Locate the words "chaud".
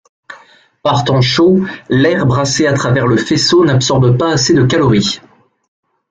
1.21-1.61